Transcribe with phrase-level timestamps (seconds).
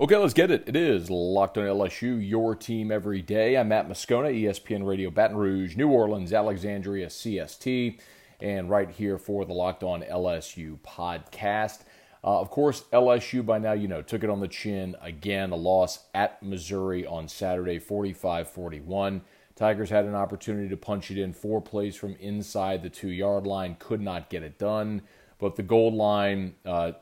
[0.00, 0.64] Okay, let's get it.
[0.66, 3.56] It is Locked on LSU, your team every day.
[3.56, 8.00] I'm Matt Moscona, ESPN Radio Baton Rouge, New Orleans, Alexandria, CST,
[8.40, 11.82] and right here for the Locked on LSU podcast.
[12.24, 15.56] Uh, of course, LSU by now, you know, took it on the chin again, a
[15.56, 19.22] loss at Missouri on Saturday, 45 41.
[19.54, 23.46] Tigers had an opportunity to punch it in four plays from inside the two yard
[23.46, 25.02] line, could not get it done.
[25.38, 26.92] But the goal line, uh,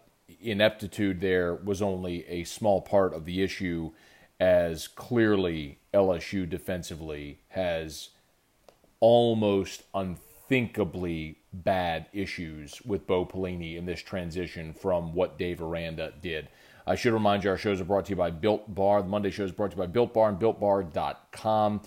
[0.43, 3.93] ineptitude there was only a small part of the issue,
[4.41, 8.11] as clearly LSU defensively has
[9.01, 16.49] almost unthinkably bad issues with Bo Pelini in this transition from what Dave Aranda did.
[16.87, 19.03] I should remind you our shows are brought to you by Built Bar.
[19.03, 21.83] The Monday show is brought to you by Built Bar and BuiltBar.com.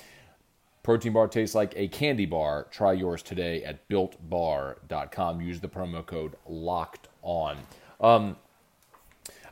[0.83, 2.67] Protein bar tastes like a candy bar.
[2.69, 5.41] Try yours today at BuiltBar.com.
[5.41, 7.57] Use the promo code LOCKED ON.
[7.99, 8.37] Um,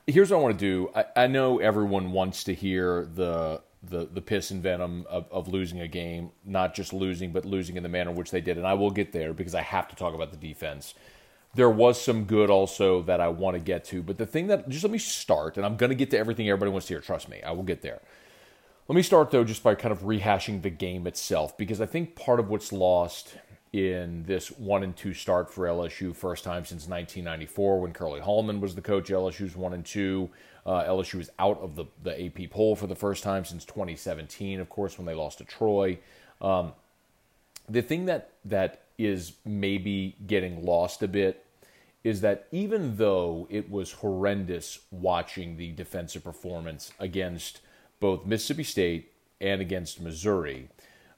[0.07, 0.89] here's what I want to do.
[0.95, 5.47] I, I, know everyone wants to hear the the the piss and venom of, of
[5.47, 8.57] losing a game, not just losing, but losing in the manner in which they did.
[8.57, 10.93] And I will get there because I have to talk about the defense.
[11.55, 14.67] There was some good also that I want to get to, but the thing that
[14.69, 17.01] just let me start, and I'm going to get to everything everybody wants to hear.
[17.01, 18.01] Trust me, I will get there.
[18.87, 22.15] Let me start though just by kind of rehashing the game itself because I think
[22.15, 23.37] part of what's lost
[23.73, 28.61] in this one and two start for LSU, first time since 1994 when Curley Hallman
[28.61, 29.09] was the coach.
[29.09, 30.29] LSU's one and two.
[30.65, 34.59] Uh, LSU is out of the, the AP poll for the first time since 2017,
[34.59, 35.97] of course, when they lost to Troy.
[36.39, 36.73] Um,
[37.67, 41.43] the thing that that is maybe getting lost a bit
[42.03, 47.61] is that even though it was horrendous watching the defensive performance against
[47.99, 50.69] both Mississippi State and against Missouri,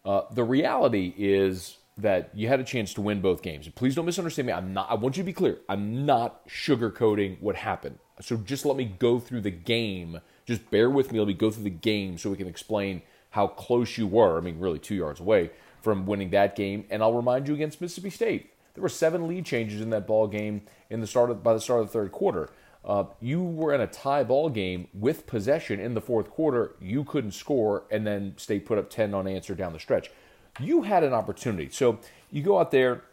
[0.06, 3.70] uh, the reality is that you had a chance to win both games.
[3.70, 4.54] Please don't misunderstand me.
[4.54, 4.90] I'm not.
[4.90, 5.60] I want you to be clear.
[5.70, 8.00] I'm not sugarcoating what happened.
[8.22, 10.20] So just let me go through the game.
[10.46, 11.20] Just bear with me.
[11.20, 13.02] Let me go through the game so we can explain
[13.32, 14.38] how close you were.
[14.38, 15.52] I mean, really two yards away
[15.82, 16.86] from winning that game.
[16.90, 20.28] And I'll remind you against Mississippi State, there were seven lead changes in that ball
[20.28, 22.50] game in the start of, by the start of the third quarter.
[22.84, 26.76] Uh, you were in a tie ball game with possession in the fourth quarter.
[26.80, 30.12] You couldn't score, and then State put up 10 unanswered down the stretch
[30.60, 31.70] you had an opportunity.
[31.70, 32.00] So
[32.32, 33.04] you go out there,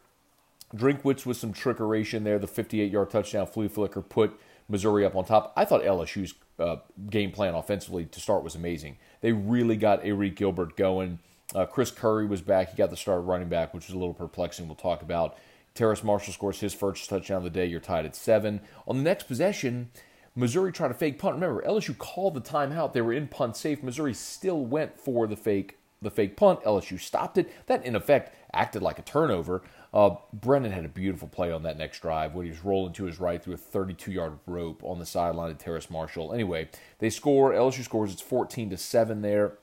[0.75, 4.39] drink Drinkwitz with some trickeration there, the 58 yard touchdown flea flicker put
[4.69, 5.53] Missouri up on top.
[5.57, 6.77] I thought LSU's uh,
[7.11, 8.99] game plan offensively to start was amazing.
[9.21, 11.19] They really got Arik Gilbert going.
[11.55, 12.71] Uh, Chris Curry was back.
[12.71, 14.67] He got the start running back, which was a little perplexing.
[14.67, 15.37] We'll talk about.
[15.75, 17.67] Terrace Marshall scores his first touchdown of the day.
[17.67, 18.61] You're tied at seven.
[18.87, 19.91] On the next possession,
[20.35, 21.35] Missouri tried a fake punt.
[21.35, 22.93] Remember, LSU called the timeout.
[22.93, 23.83] They were in punt safe.
[23.83, 26.63] Missouri still went for the fake the fake punt.
[26.63, 27.51] LSU stopped it.
[27.67, 29.63] That, in effect, acted like a turnover.
[29.95, 33.05] Uh, Brennan had a beautiful play on that next drive when he was rolling to
[33.05, 36.33] his right through a 32 yard rope on the sideline of Terrace Marshall.
[36.33, 36.69] Anyway,
[36.99, 37.53] they score.
[37.53, 38.13] LSU scores.
[38.13, 39.59] It's 14 to 7 there.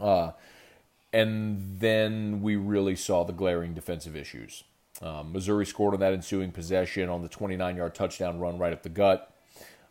[0.00, 0.32] Uh,
[1.12, 4.64] and then we really saw the glaring defensive issues.
[5.00, 8.82] Um, Missouri scored on that ensuing possession on the 29 yard touchdown run right up
[8.82, 9.32] the gut.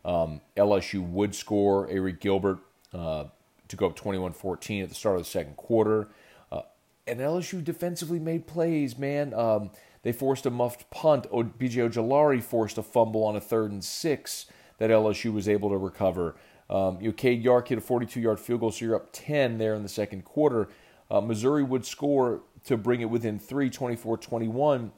[0.04, 1.88] Um, LSU would score.
[1.88, 2.58] Arik Gilbert
[2.92, 3.24] uh,
[3.68, 6.08] to go up 21 14 at the start of the second quarter.
[6.50, 6.62] Uh,
[7.06, 9.34] and LSU defensively made plays, man.
[9.34, 9.70] Um,
[10.02, 11.26] they forced a muffed punt.
[11.32, 14.46] O- BJ forced a fumble on a third and six
[14.78, 16.36] that LSU was able to recover.
[16.68, 19.58] Um, you know, Cade York hit a 42 yard field goal, so you're up 10
[19.58, 20.68] there in the second quarter.
[21.10, 24.92] Uh, Missouri would score to bring it within three, 24 21.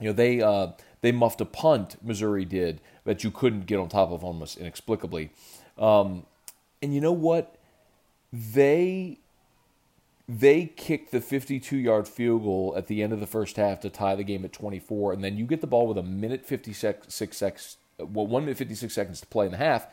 [0.00, 0.68] You know, they, uh,
[1.00, 5.30] they muffed a punt, Missouri did, that you couldn't get on top of almost inexplicably.
[5.78, 6.26] Um,
[6.84, 7.56] and you know what?
[8.30, 9.18] They
[10.28, 13.90] they kicked the 52 yard field goal at the end of the first half to
[13.90, 17.06] tie the game at 24, and then you get the ball with a minute 56
[17.08, 19.86] seconds, well, one minute 56 seconds to play in the half,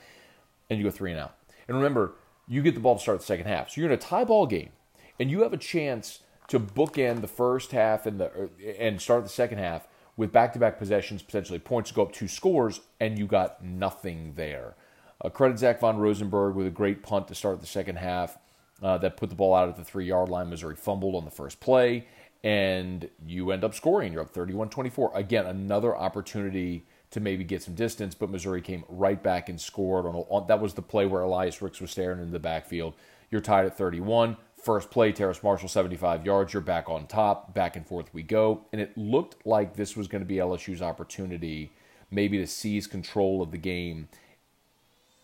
[0.69, 1.35] and you go three and out.
[1.67, 2.15] And remember,
[2.47, 4.45] you get the ball to start the second half, so you're in a tie ball
[4.45, 4.71] game,
[5.17, 6.19] and you have a chance
[6.49, 9.87] to bookend the first half and the uh, and start the second half
[10.17, 13.63] with back to back possessions, potentially points to go up two scores, and you got
[13.63, 14.75] nothing there.
[15.23, 18.37] Uh, credit Zach Von Rosenberg with a great punt to start the second half
[18.81, 20.49] uh, that put the ball out at the three yard line.
[20.49, 22.07] Missouri fumbled on the first play,
[22.43, 24.13] and you end up scoring.
[24.13, 25.11] You're up 31 24.
[25.13, 30.05] Again, another opportunity to maybe get some distance, but Missouri came right back and scored.
[30.05, 32.95] On, on That was the play where Elias Ricks was staring into the backfield.
[33.29, 34.37] You're tied at 31.
[34.63, 36.53] First play, Terrace Marshall, 75 yards.
[36.53, 37.53] You're back on top.
[37.53, 38.65] Back and forth we go.
[38.71, 41.71] And it looked like this was going to be LSU's opportunity,
[42.09, 44.07] maybe to seize control of the game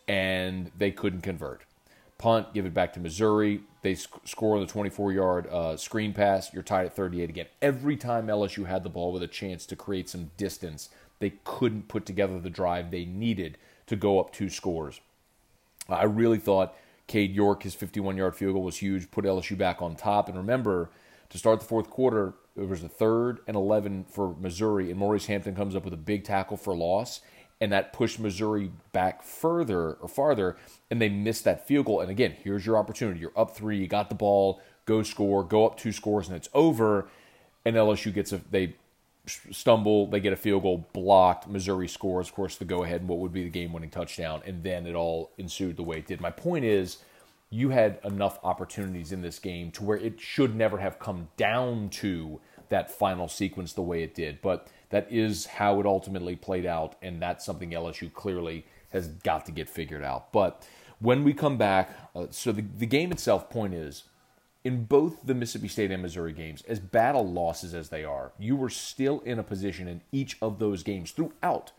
[0.07, 1.63] and they couldn't convert.
[2.18, 3.62] Punt, give it back to Missouri.
[3.83, 6.51] They sc- score on the 24 yard uh, screen pass.
[6.54, 7.45] You're tied at 38 again.
[7.62, 10.89] Every time LSU had the ball with a chance to create some distance,
[11.19, 15.00] they couldn't put together the drive they needed to go up two scores.
[15.89, 16.75] I really thought
[17.07, 20.27] Cade York, his 51 yard field goal was huge, put LSU back on top.
[20.27, 20.89] And remember,
[21.30, 25.27] to start the fourth quarter, it was the third and 11 for Missouri, and Maurice
[25.27, 27.21] Hampton comes up with a big tackle for loss,
[27.59, 30.57] and that pushed Missouri back further or farther,
[30.92, 32.01] and they missed that field goal.
[32.01, 33.19] And again, here's your opportunity.
[33.19, 36.50] You're up three, you got the ball, go score, go up two scores, and it's
[36.54, 37.07] over.
[37.65, 38.75] And LSU gets a they
[39.51, 41.48] stumble, they get a field goal blocked.
[41.48, 44.42] Missouri scores, of course, the go ahead and what would be the game winning touchdown,
[44.45, 46.21] and then it all ensued the way it did.
[46.21, 46.98] My point is
[47.50, 51.89] you had enough opportunities in this game to where it should never have come down
[51.89, 52.39] to
[52.69, 54.42] that final sequence the way it did.
[54.42, 59.45] But that is how it ultimately played out, and that's something LSU clearly has got
[59.45, 60.31] to get figured out.
[60.31, 60.66] But
[61.00, 64.06] when we come back, uh, so the, the game itself, point is,
[64.63, 68.56] in both the Mississippi State and Missouri games, as battle losses as they are, you
[68.56, 71.72] were still in a position in each of those games throughout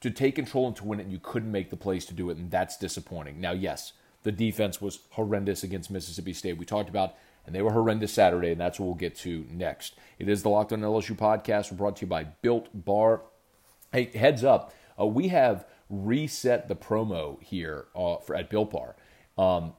[0.00, 2.30] to take control and to win it, and you couldn't make the plays to do
[2.30, 3.40] it, and that's disappointing.
[3.40, 6.58] Now, yes, the defense was horrendous against Mississippi State.
[6.58, 7.14] We talked about,
[7.46, 9.94] and they were horrendous Saturday, and that's what we'll get to next.
[10.18, 11.76] It is the Locked On LSU podcast.
[11.76, 13.22] Brought to you by Built Bar.
[13.92, 18.96] Hey, heads up, uh, we have reset the promo here uh, for at Built Bar.
[19.38, 19.74] Um,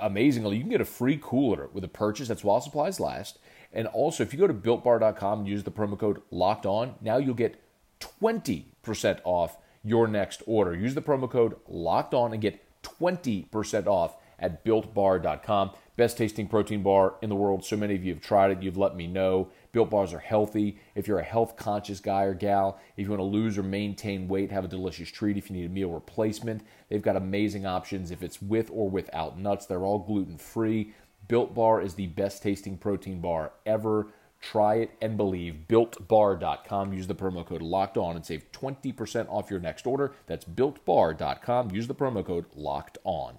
[0.00, 2.28] amazingly, you can get a free cooler with a purchase.
[2.28, 3.38] That's while supplies last.
[3.72, 7.16] And also, if you go to builtbar.com and use the promo code locked on, now
[7.16, 7.60] you'll get
[8.00, 10.74] 20% off your next order.
[10.74, 15.70] Use the promo code locked on and get 20% off at builtbar.com.
[15.96, 17.64] Best tasting protein bar in the world.
[17.64, 18.62] So many of you have tried it.
[18.62, 19.50] You've let me know.
[19.70, 20.78] Built bars are healthy.
[20.96, 24.26] If you're a health conscious guy or gal, if you want to lose or maintain
[24.26, 25.36] weight, have a delicious treat.
[25.36, 28.10] If you need a meal replacement, they've got amazing options.
[28.10, 30.94] If it's with or without nuts, they're all gluten free.
[31.28, 34.08] Built Bar is the best tasting protein bar ever.
[34.40, 35.64] Try it and believe.
[35.68, 36.92] BuiltBar.com.
[36.92, 40.12] Use the promo code Locked On and save 20% off your next order.
[40.26, 41.70] That's BuiltBar.com.
[41.70, 43.38] Use the promo code Locked On.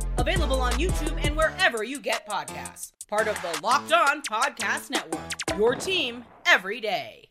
[0.17, 2.91] Available on YouTube and wherever you get podcasts.
[3.07, 5.57] Part of the Locked On Podcast Network.
[5.57, 7.29] Your team every day.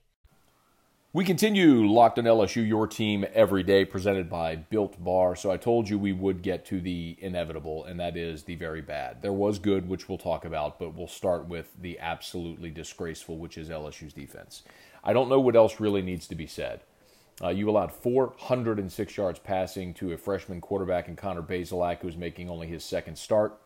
[1.12, 5.34] We continue Locked on LSU, your team every day, presented by Built Bar.
[5.34, 8.80] So I told you we would get to the inevitable, and that is the very
[8.80, 9.20] bad.
[9.20, 13.58] There was good, which we'll talk about, but we'll start with the absolutely disgraceful, which
[13.58, 14.62] is LSU's defense.
[15.02, 16.82] I don't know what else really needs to be said.
[17.42, 22.16] Uh, you allowed 406 yards passing to a freshman quarterback in Connor Bazelak, who was
[22.16, 23.58] making only his second start.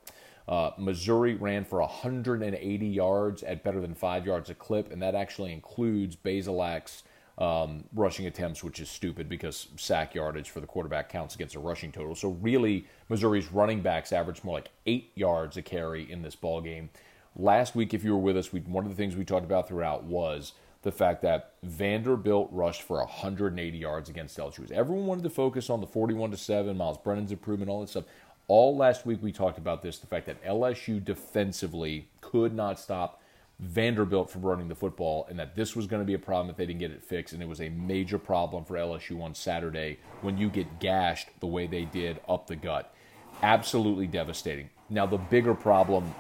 [0.47, 5.15] Uh, Missouri ran for 180 yards at better than five yards a clip, and that
[5.15, 7.03] actually includes Bazelak's
[7.39, 11.59] um, rushing attempts, which is stupid because sack yardage for the quarterback counts against a
[11.59, 12.15] rushing total.
[12.15, 16.61] So really, Missouri's running backs averaged more like eight yards a carry in this ball
[16.61, 16.91] game.
[17.35, 19.67] Last week, if you were with us, we, one of the things we talked about
[19.67, 20.53] throughout was
[20.85, 24.71] the fact that Vanderbilt rushed for 180 yards against LSU.
[24.71, 28.05] Everyone wanted to focus on the 41 to seven, Myles Brennan's improvement, all that stuff.
[28.47, 33.23] All last week we talked about this: the fact that LSU defensively could not stop
[33.59, 36.57] Vanderbilt from running the football, and that this was going to be a problem if
[36.57, 37.33] they didn't get it fixed.
[37.33, 41.47] And it was a major problem for LSU on Saturday when you get gashed the
[41.47, 42.95] way they did up the gut.
[43.43, 44.69] Absolutely devastating.
[44.91, 46.15] Now, the bigger problem,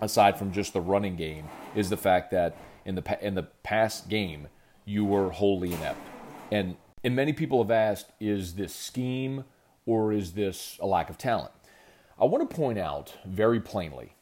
[0.00, 4.08] aside from just the running game, is the fact that in the in the past
[4.08, 4.48] game
[4.84, 6.00] you were wholly inept.
[6.50, 9.44] And and many people have asked, is this scheme
[9.86, 11.52] or is this a lack of talent?
[12.20, 14.14] I want to point out very plainly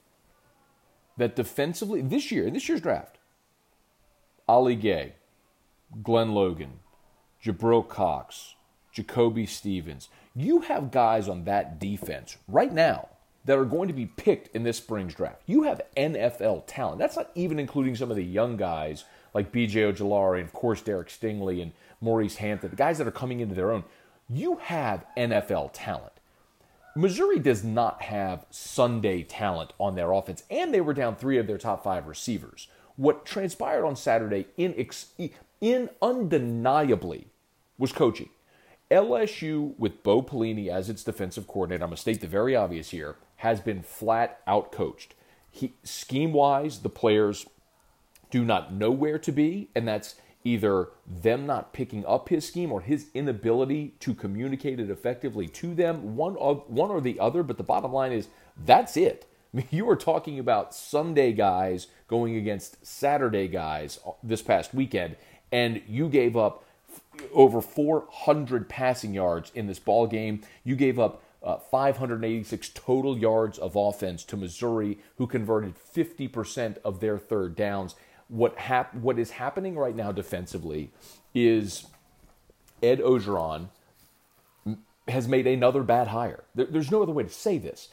[1.17, 3.19] that defensively this year, in this year's draft,
[4.47, 5.15] Ali Gaye,
[6.03, 6.79] Glenn Logan,
[7.43, 8.55] Jabril Cox,
[8.93, 13.09] Jacoby Stevens, you have guys on that defense right now
[13.45, 15.43] that are going to be picked in this spring's draft.
[15.47, 16.99] You have NFL talent.
[16.99, 19.05] That's not even including some of the young guys
[19.35, 23.13] like BJ Ojulari and, of course, Derek Stingley and Maurice Hampton, the guys that are
[23.13, 23.85] coming into their own.
[24.29, 26.13] You have NFL talent.
[26.95, 31.47] Missouri does not have Sunday talent on their offense, and they were down three of
[31.47, 32.67] their top five receivers.
[32.97, 34.75] What transpired on Saturday, in,
[35.61, 37.29] in undeniably,
[37.79, 38.31] was coaching.
[38.91, 42.91] LSU, with Bo Pelini as its defensive coordinator, I'm going to state the very obvious
[42.91, 45.15] here, has been flat out coached.
[45.83, 47.47] Scheme wise, the players
[48.31, 52.71] do not know where to be, and that's either them not picking up his scheme
[52.71, 57.43] or his inability to communicate it effectively to them, one of one or the other.
[57.43, 58.29] But the bottom line is
[58.65, 59.27] that's it.
[59.53, 64.75] I mean, you are talking about Sunday guys going against Saturday guys uh, this past
[64.75, 65.17] weekend,
[65.51, 66.65] and you gave up
[67.33, 70.43] over 400 passing yards in this ball game.
[70.65, 77.01] You gave up uh, 586 total yards of offense to Missouri, who converted 50% of
[77.01, 77.95] their third downs.
[78.29, 80.91] What hap- What is happening right now defensively
[81.35, 81.87] is
[82.83, 83.69] Ed Orgeron
[85.07, 86.45] has made another bad hire.
[86.55, 87.89] There, there's no other way to say this.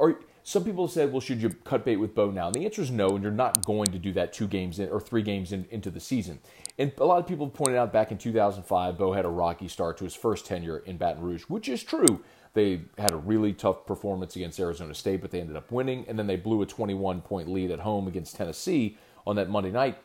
[0.00, 0.18] Are,
[0.50, 2.46] some people said, well, should you cut bait with Bo now?
[2.46, 4.88] And the answer is no, and you're not going to do that two games in,
[4.88, 6.40] or three games in, into the season.
[6.76, 9.96] And a lot of people pointed out back in 2005, Bo had a rocky start
[9.98, 12.24] to his first tenure in Baton Rouge, which is true.
[12.54, 16.18] They had a really tough performance against Arizona State, but they ended up winning, and
[16.18, 19.98] then they blew a 21 point lead at home against Tennessee on that Monday night.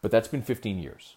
[0.00, 1.16] But that's been 15 years.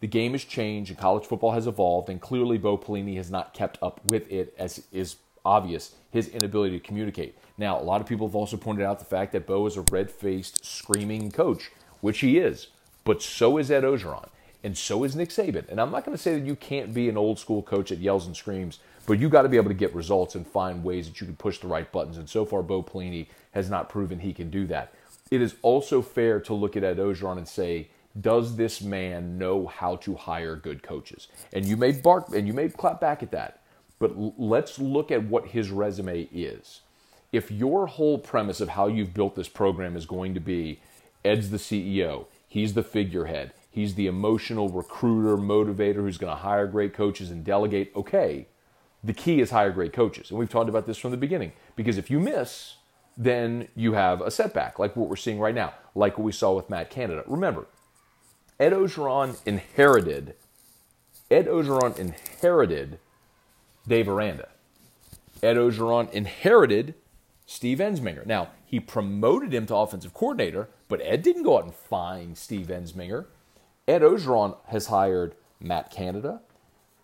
[0.00, 3.52] The game has changed, and college football has evolved, and clearly Bo Pelini has not
[3.52, 7.36] kept up with it, as is obvious his inability to communicate.
[7.58, 9.82] Now, a lot of people have also pointed out the fact that Bo is a
[9.90, 11.70] red faced, screaming coach,
[12.00, 12.68] which he is,
[13.04, 14.28] but so is Ed Orgeron,
[14.62, 15.68] and so is Nick Saban.
[15.68, 17.98] And I'm not going to say that you can't be an old school coach that
[17.98, 21.08] yells and screams, but you got to be able to get results and find ways
[21.08, 22.18] that you can push the right buttons.
[22.18, 24.94] And so far, Bo Pelini has not proven he can do that.
[25.30, 27.88] It is also fair to look at Ed Orgeron and say,
[28.20, 31.28] does this man know how to hire good coaches?
[31.52, 33.61] And you may bark and you may clap back at that.
[34.02, 36.80] But l- let's look at what his resume is.
[37.30, 40.80] If your whole premise of how you've built this program is going to be
[41.24, 46.66] Ed's the CEO, he's the figurehead, he's the emotional recruiter, motivator who's going to hire
[46.66, 48.48] great coaches and delegate, okay,
[49.04, 50.30] the key is hire great coaches.
[50.30, 51.52] And we've talked about this from the beginning.
[51.76, 52.78] Because if you miss,
[53.16, 56.56] then you have a setback, like what we're seeing right now, like what we saw
[56.56, 57.22] with Matt Canada.
[57.28, 57.68] Remember,
[58.58, 60.34] Ed Orgeron inherited,
[61.30, 62.98] Ed Orgeron inherited
[63.86, 64.48] Dave Aranda.
[65.42, 66.94] Ed Orgeron inherited
[67.46, 68.24] Steve Ensminger.
[68.24, 72.68] Now, he promoted him to offensive coordinator, but Ed didn't go out and find Steve
[72.68, 73.26] Ensminger.
[73.88, 76.40] Ed Orgeron has hired Matt Canada.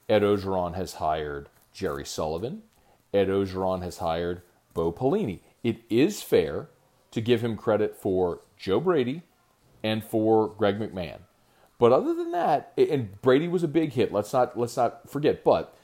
[0.08, 2.62] Ed Orgeron has hired Jerry Sullivan.
[3.12, 4.42] Ed Orgeron has hired
[4.72, 5.40] Bo Pelini.
[5.62, 6.68] It is fair
[7.10, 9.22] to give him credit for Joe Brady
[9.82, 11.18] and for Greg McMahon.
[11.78, 14.12] But other than that, and Brady was a big hit.
[14.12, 15.44] Let's not let's not forget.
[15.44, 15.76] But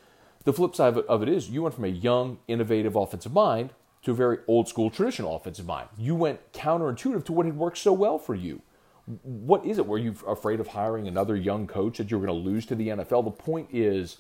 [0.45, 3.71] the flip side of it is you went from a young, innovative offensive mind
[4.03, 5.89] to a very old school traditional offensive mind.
[5.97, 8.63] You went counterintuitive to what had worked so well for you.
[9.23, 9.87] What is it?
[9.87, 12.75] Were you afraid of hiring another young coach that you were going to lose to
[12.75, 13.25] the NFL?
[13.25, 14.19] The point is,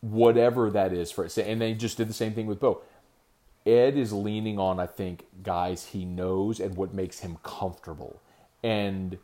[0.00, 1.36] whatever that is for it.
[1.38, 2.82] And they just did the same thing with Bo.
[3.66, 8.22] Ed is leaning on, I think, guys he knows and what makes him comfortable.
[8.62, 9.18] And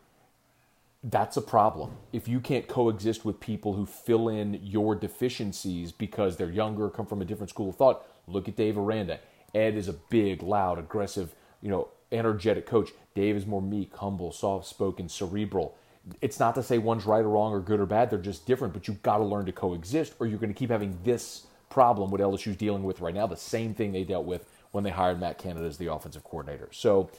[1.05, 1.91] that's a problem.
[2.11, 7.05] If you can't coexist with people who fill in your deficiencies because they're younger, come
[7.05, 9.19] from a different school of thought, look at Dave Aranda.
[9.53, 12.89] Ed is a big, loud, aggressive, you know, energetic coach.
[13.13, 15.77] Dave is more meek, humble, soft-spoken, cerebral.
[16.21, 18.09] It's not to say one's right or wrong or good or bad.
[18.09, 20.71] They're just different, but you've got to learn to coexist or you're going to keep
[20.71, 24.45] having this problem what LSU's dealing with right now, the same thing they dealt with
[24.71, 26.69] when they hired Matt Canada as the offensive coordinator.
[26.71, 27.09] So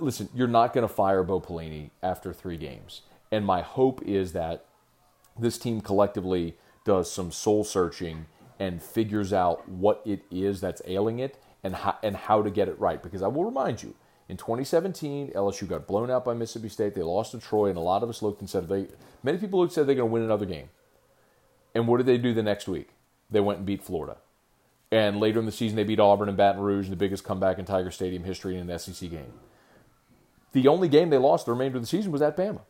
[0.00, 3.02] listen, you're not going to fire Bo Pelini after three games.
[3.30, 4.64] And my hope is that
[5.38, 8.26] this team collectively does some soul searching
[8.58, 12.68] and figures out what it is that's ailing it and how, and how to get
[12.68, 13.02] it right.
[13.02, 13.94] Because I will remind you,
[14.28, 16.94] in 2017, LSU got blown out by Mississippi State.
[16.94, 18.86] They lost to Troy, and a lot of us looked and said they.
[19.22, 20.68] Many people looked and said they're going to win another game.
[21.74, 22.90] And what did they do the next week?
[23.30, 24.18] They went and beat Florida.
[24.90, 27.58] And later in the season, they beat Auburn and Baton Rouge, in the biggest comeback
[27.58, 29.32] in Tiger Stadium history in an SEC game.
[30.54, 32.60] The only game they lost the remainder of the season was at Bama.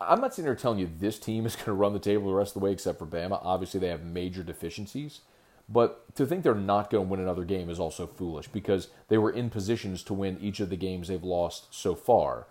[0.00, 2.34] I'm not sitting here telling you this team is going to run the table the
[2.34, 3.38] rest of the way except for Bama.
[3.40, 5.20] Obviously, they have major deficiencies.
[5.68, 9.16] But to think they're not going to win another game is also foolish because they
[9.16, 12.46] were in positions to win each of the games they've lost so far.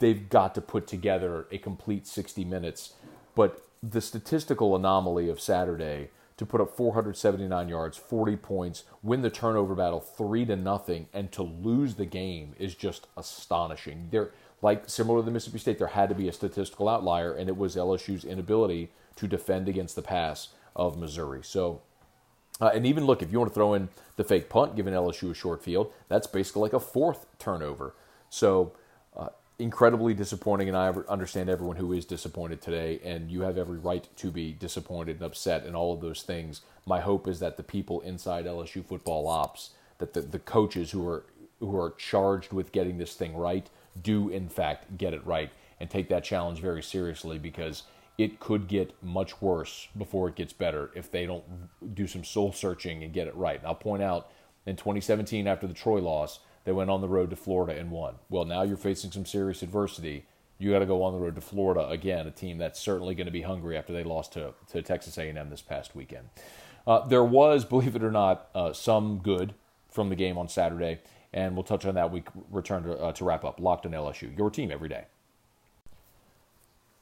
[0.00, 2.94] They've got to put together a complete 60 minutes.
[3.36, 9.30] But the statistical anomaly of Saturday to put up 479 yards, 40 points, win the
[9.30, 14.08] turnover battle 3 to nothing and to lose the game is just astonishing.
[14.10, 17.48] They're like similar to the Mississippi State, there had to be a statistical outlier, and
[17.48, 21.40] it was LSU's inability to defend against the pass of Missouri.
[21.42, 21.82] So,
[22.60, 25.30] uh, and even look, if you want to throw in the fake punt, giving LSU
[25.30, 27.94] a short field, that's basically like a fourth turnover.
[28.30, 28.72] So,
[29.58, 34.06] incredibly disappointing, and I understand everyone who is disappointed today, and you have every right
[34.16, 36.62] to be disappointed and upset and all of those things.
[36.86, 41.06] My hope is that the people inside LSU football ops, that the, the coaches who
[41.08, 41.24] are
[41.60, 43.70] who are charged with getting this thing right,
[44.02, 47.84] do in fact get it right and take that challenge very seriously because
[48.18, 51.44] it could get much worse before it gets better if they don't
[51.94, 53.58] do some soul searching and get it right.
[53.58, 54.30] And I'll point out
[54.66, 58.14] in 2017, after the Troy loss, they went on the road to Florida and won.
[58.28, 60.26] Well, now you're facing some serious adversity.
[60.58, 63.26] You got to go on the road to Florida again, a team that's certainly going
[63.26, 66.28] to be hungry after they lost to, to Texas A&M this past weekend.
[66.86, 69.54] Uh, there was, believe it or not, uh, some good
[69.90, 71.00] from the game on Saturday,
[71.32, 72.10] and we'll touch on that.
[72.10, 73.60] We return to, uh, to wrap up.
[73.60, 75.04] Locked on LSU, your team every day.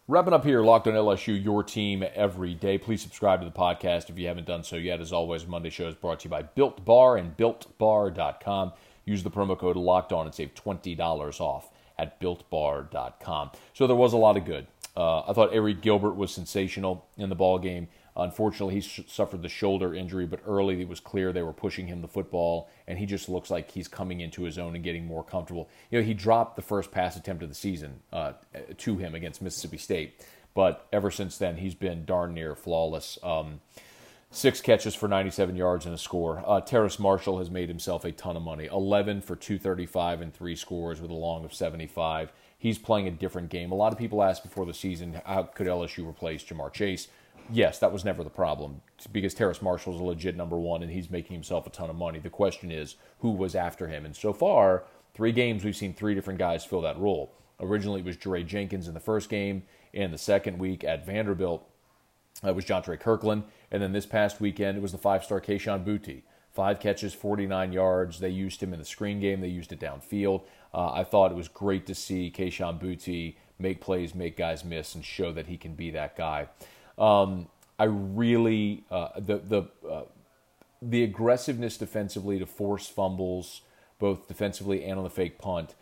[0.08, 2.76] Wrapping up here, Locked on LSU, your team every day.
[2.76, 5.00] Please subscribe to the podcast if you haven't done so yet.
[5.00, 8.72] As always, Monday show is brought to you by Built Bar and BuiltBar.com.
[9.04, 13.50] Use the promo code Locked On and save twenty dollars off at BuiltBar.com.
[13.74, 14.66] So there was a lot of good.
[14.96, 17.88] Uh, I thought Arik Gilbert was sensational in the ball game.
[18.14, 21.86] Unfortunately, he sh- suffered the shoulder injury, but early it was clear they were pushing
[21.86, 25.06] him the football, and he just looks like he's coming into his own and getting
[25.06, 25.70] more comfortable.
[25.90, 28.32] You know, he dropped the first pass attempt of the season uh,
[28.76, 30.20] to him against Mississippi State,
[30.52, 33.18] but ever since then he's been darn near flawless.
[33.22, 33.60] Um,
[34.32, 36.42] six catches for 97 yards and a score.
[36.44, 38.66] Uh, Terrace Marshall has made himself a ton of money.
[38.66, 42.32] 11 for 235 and three scores with a long of 75.
[42.58, 43.70] He's playing a different game.
[43.70, 47.08] A lot of people asked before the season, how could LSU replace Ja'Marr Chase?
[47.50, 50.90] yes, that was never the problem because Terrace Marshall is a legit number one and
[50.90, 52.18] he's making himself a ton of money.
[52.18, 54.04] The question is who was after him.
[54.04, 54.84] And so far,
[55.14, 57.34] three games, we've seen three different guys fill that role.
[57.60, 59.62] Originally, it was Jaray Jenkins in the first game.
[59.92, 61.68] In the second week at Vanderbilt,
[62.42, 63.44] it was Jontre Kirklin.
[63.72, 66.22] And then this past weekend, it was the five star Kayshon Boutte.
[66.52, 68.20] Five catches, 49 yards.
[68.20, 70.42] They used him in the screen game, they used it downfield.
[70.72, 74.94] Uh, I thought it was great to see Kayshon Boutte make plays, make guys miss,
[74.94, 76.48] and show that he can be that guy.
[76.98, 77.48] Um,
[77.78, 80.02] I really uh, the the uh,
[80.82, 83.62] the aggressiveness defensively to force fumbles,
[83.98, 85.74] both defensively and on the fake punt,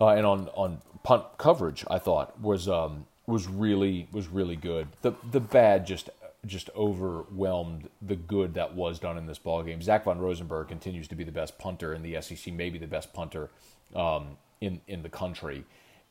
[0.00, 1.84] uh, and on on punt coverage.
[1.90, 4.88] I thought was um, was really was really good.
[5.02, 6.08] The the bad just
[6.46, 9.82] just overwhelmed the good that was done in this ball game.
[9.82, 13.12] Zach von Rosenberg continues to be the best punter in the SEC, maybe the best
[13.12, 13.50] punter
[13.94, 15.64] um, in in the country.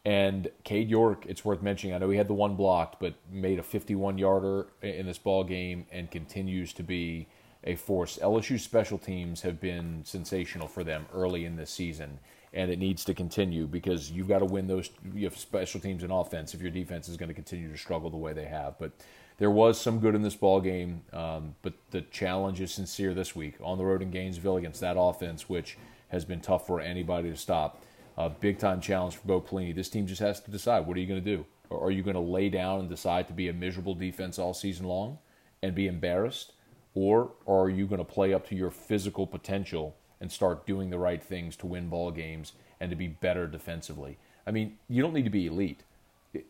[0.05, 1.95] And Cade York, it's worth mentioning.
[1.95, 5.43] I know he had the one blocked, but made a 51 yarder in this ball
[5.43, 7.27] game and continues to be
[7.63, 8.19] a force.
[8.21, 12.19] LSU special teams have been sensational for them early in this season,
[12.53, 14.91] and it needs to continue because you've got to win those.
[15.15, 18.11] You have special teams and offense if your defense is going to continue to struggle
[18.11, 18.77] the way they have.
[18.77, 18.91] But
[19.37, 23.35] there was some good in this ball game, um, but the challenge is sincere this
[23.35, 25.77] week on the road in Gainesville against that offense, which
[26.09, 27.83] has been tough for anybody to stop
[28.17, 29.75] a big time challenge for Bo Pelini.
[29.75, 31.45] This team just has to decide what are you going to do?
[31.69, 34.53] Or are you going to lay down and decide to be a miserable defense all
[34.53, 35.17] season long
[35.61, 36.53] and be embarrassed?
[36.93, 40.89] Or, or are you going to play up to your physical potential and start doing
[40.89, 44.17] the right things to win ball games and to be better defensively?
[44.47, 45.83] I mean, you don't need to be elite.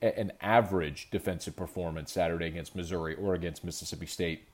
[0.02, 4.48] An average defensive performance Saturday against Missouri or against Mississippi State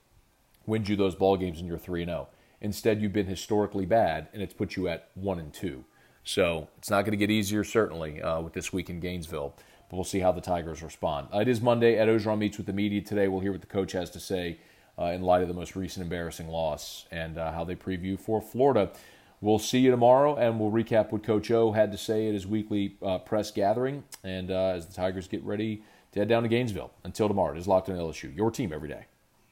[0.65, 2.27] wins you those ball games and you're 3 0.
[2.61, 5.83] Instead, you've been historically bad and it's put you at 1 and 2.
[6.23, 9.55] So it's not going to get easier, certainly, uh, with this week in Gainesville.
[9.89, 11.27] But we'll see how the Tigers respond.
[11.33, 11.95] Uh, it is Monday.
[11.95, 13.27] Ed Orgeron meets with the media today.
[13.27, 14.59] We'll hear what the coach has to say
[14.97, 18.41] uh, in light of the most recent embarrassing loss and uh, how they preview for
[18.41, 18.91] Florida.
[19.41, 22.45] We'll see you tomorrow, and we'll recap what Coach O had to say at his
[22.45, 24.03] weekly uh, press gathering.
[24.23, 26.91] And uh, as the Tigers get ready to head down to Gainesville.
[27.03, 29.05] Until tomorrow, it is Locked on LSU, your team every day.